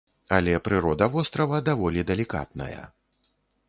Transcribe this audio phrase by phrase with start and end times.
[0.37, 2.83] Але прырода вострава даволі далікатная.